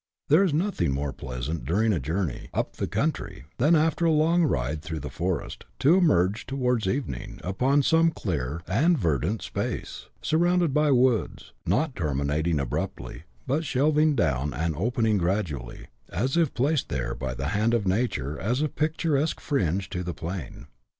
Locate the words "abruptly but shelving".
12.59-14.15